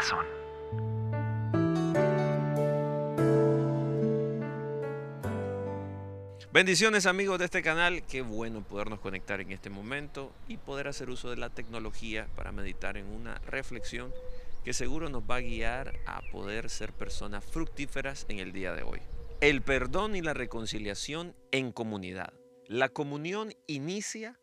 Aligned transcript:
corazón. 0.00 0.26
Bendiciones 6.52 7.06
amigos 7.06 7.38
de 7.38 7.44
este 7.44 7.62
canal, 7.62 8.02
qué 8.06 8.22
bueno 8.22 8.62
podernos 8.62 8.98
conectar 8.98 9.40
en 9.40 9.52
este 9.52 9.70
momento 9.70 10.32
y 10.48 10.56
poder 10.56 10.88
hacer 10.88 11.08
uso 11.08 11.30
de 11.30 11.36
la 11.36 11.50
tecnología 11.50 12.26
para 12.34 12.50
meditar 12.50 12.96
en 12.96 13.06
una 13.06 13.36
reflexión 13.46 14.12
que 14.64 14.72
seguro 14.72 15.08
nos 15.08 15.22
va 15.22 15.36
a 15.36 15.40
guiar 15.40 15.98
a 16.06 16.20
poder 16.32 16.68
ser 16.68 16.92
personas 16.92 17.44
fructíferas 17.44 18.26
en 18.28 18.40
el 18.40 18.52
día 18.52 18.72
de 18.72 18.82
hoy. 18.82 19.00
El 19.40 19.62
perdón 19.62 20.16
y 20.16 20.22
la 20.22 20.34
reconciliación 20.34 21.34
en 21.52 21.72
comunidad. 21.72 22.32
La 22.66 22.88
comunión 22.88 23.54
inicia 23.66 24.38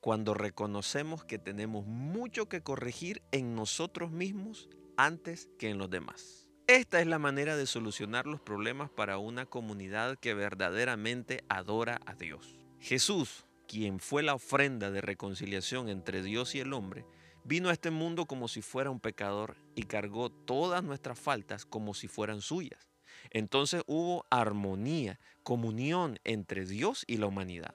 cuando 0.00 0.32
reconocemos 0.32 1.24
que 1.24 1.38
tenemos 1.38 1.84
mucho 1.86 2.48
que 2.48 2.62
corregir 2.62 3.20
en 3.32 3.54
nosotros 3.56 4.10
mismos 4.10 4.68
antes 4.98 5.48
que 5.58 5.70
en 5.70 5.78
los 5.78 5.88
demás. 5.88 6.48
Esta 6.66 7.00
es 7.00 7.06
la 7.06 7.20
manera 7.20 7.56
de 7.56 7.66
solucionar 7.66 8.26
los 8.26 8.40
problemas 8.40 8.90
para 8.90 9.16
una 9.16 9.46
comunidad 9.46 10.18
que 10.18 10.34
verdaderamente 10.34 11.44
adora 11.48 12.00
a 12.04 12.14
Dios. 12.14 12.58
Jesús, 12.80 13.46
quien 13.66 14.00
fue 14.00 14.22
la 14.22 14.34
ofrenda 14.34 14.90
de 14.90 15.00
reconciliación 15.00 15.88
entre 15.88 16.22
Dios 16.22 16.54
y 16.56 16.60
el 16.60 16.72
hombre, 16.72 17.06
vino 17.44 17.70
a 17.70 17.72
este 17.72 17.90
mundo 17.90 18.26
como 18.26 18.48
si 18.48 18.60
fuera 18.60 18.90
un 18.90 19.00
pecador 19.00 19.56
y 19.76 19.84
cargó 19.84 20.30
todas 20.30 20.82
nuestras 20.82 21.18
faltas 21.18 21.64
como 21.64 21.94
si 21.94 22.08
fueran 22.08 22.40
suyas. 22.40 22.90
Entonces 23.30 23.82
hubo 23.86 24.26
armonía, 24.30 25.20
comunión 25.44 26.18
entre 26.24 26.66
Dios 26.66 27.04
y 27.06 27.18
la 27.18 27.26
humanidad. 27.26 27.74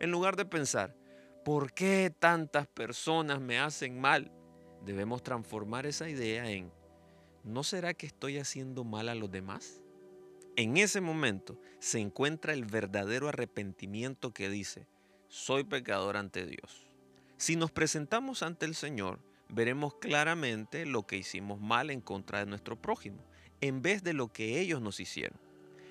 En 0.00 0.10
lugar 0.10 0.36
de 0.36 0.46
pensar, 0.46 0.96
¿por 1.44 1.74
qué 1.74 2.12
tantas 2.18 2.66
personas 2.66 3.38
me 3.38 3.58
hacen 3.58 4.00
mal? 4.00 4.32
Debemos 4.88 5.22
transformar 5.22 5.84
esa 5.84 6.08
idea 6.08 6.50
en, 6.50 6.72
¿no 7.44 7.62
será 7.62 7.92
que 7.92 8.06
estoy 8.06 8.38
haciendo 8.38 8.84
mal 8.84 9.10
a 9.10 9.14
los 9.14 9.30
demás? 9.30 9.82
En 10.56 10.78
ese 10.78 11.02
momento 11.02 11.60
se 11.78 12.00
encuentra 12.00 12.54
el 12.54 12.64
verdadero 12.64 13.28
arrepentimiento 13.28 14.32
que 14.32 14.48
dice, 14.48 14.86
soy 15.28 15.64
pecador 15.64 16.16
ante 16.16 16.46
Dios. 16.46 16.88
Si 17.36 17.54
nos 17.54 17.70
presentamos 17.70 18.42
ante 18.42 18.64
el 18.64 18.74
Señor, 18.74 19.20
veremos 19.50 19.92
claramente 19.96 20.86
lo 20.86 21.06
que 21.06 21.18
hicimos 21.18 21.60
mal 21.60 21.90
en 21.90 22.00
contra 22.00 22.38
de 22.38 22.46
nuestro 22.46 22.80
prójimo, 22.80 23.22
en 23.60 23.82
vez 23.82 24.02
de 24.02 24.14
lo 24.14 24.32
que 24.32 24.58
ellos 24.58 24.80
nos 24.80 25.00
hicieron. 25.00 25.38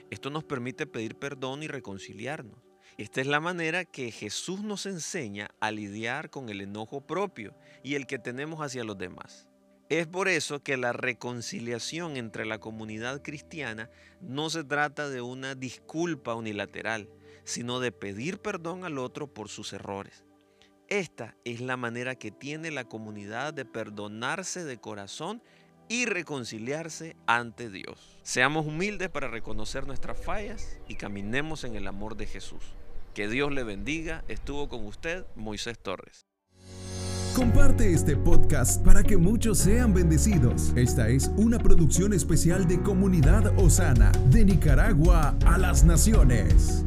Esto 0.10 0.32
nos 0.32 0.44
permite 0.44 0.88
pedir 0.88 1.14
perdón 1.14 1.62
y 1.62 1.68
reconciliarnos. 1.68 2.58
Esta 2.98 3.22
es 3.22 3.28
la 3.28 3.40
manera 3.40 3.86
que 3.86 4.10
Jesús 4.10 4.62
nos 4.62 4.88
enseña 4.88 5.52
a 5.60 5.70
lidiar 5.70 6.32
con 6.32 6.50
el 6.50 6.62
enojo 6.62 7.02
propio 7.02 7.54
y 7.84 7.94
el 7.94 8.08
que 8.08 8.18
tenemos 8.18 8.60
hacia 8.60 8.84
los 8.84 8.98
demás. 8.98 9.48
Es 9.90 10.08
por 10.08 10.28
eso 10.28 10.64
que 10.64 10.78
la 10.78 10.94
reconciliación 10.94 12.18
entre 12.18 12.44
la 12.44 12.58
comunidad 12.60 13.22
cristiana 13.22 13.92
no 14.20 14.50
se 14.50 14.64
trata 14.64 15.10
de 15.10 15.22
una 15.22 15.54
disculpa 15.54 16.34
unilateral, 16.34 17.08
sino 17.44 17.80
de 17.80 17.92
pedir 17.92 18.40
perdón 18.40 18.84
al 18.84 18.98
otro 18.98 19.32
por 19.32 19.48
sus 19.48 19.74
errores. 19.74 20.26
Esta 20.90 21.38
es 21.46 21.62
la 21.62 21.78
manera 21.78 22.16
que 22.16 22.32
tiene 22.32 22.72
la 22.72 22.86
comunidad 22.86 23.54
de 23.54 23.66
perdonarse 23.66 24.64
de 24.64 24.80
corazón 24.80 25.44
y 25.88 26.06
reconciliarse 26.06 27.16
ante 27.28 27.70
Dios. 27.70 28.18
Seamos 28.24 28.66
humildes 28.66 29.10
para 29.10 29.28
reconocer 29.28 29.86
nuestras 29.86 30.20
fallas 30.20 30.80
y 30.88 30.96
caminemos 30.96 31.64
en 31.64 31.76
el 31.76 31.88
amor 31.88 32.18
de 32.18 32.26
Jesús. 32.26 32.64
Que 33.18 33.28
Dios 33.28 33.52
le 33.52 33.64
bendiga. 33.64 34.24
Estuvo 34.28 34.70
con 34.70 34.86
usted 34.86 35.26
Moisés 35.36 35.80
Torres. 35.80 36.28
Comparte 37.36 37.92
este 37.92 38.16
podcast 38.16 38.86
para 38.86 39.02
que 39.02 39.18
muchos 39.18 39.58
sean 39.58 39.92
bendecidos. 39.92 40.72
Esta 40.76 41.10
es 41.10 41.32
una 41.36 41.58
producción 41.58 42.14
especial 42.14 42.68
de 42.68 42.80
Comunidad 42.80 43.58
Osana, 43.58 44.12
de 44.30 44.46
Nicaragua 44.46 45.36
a 45.48 45.58
las 45.58 45.84
Naciones. 45.84 46.84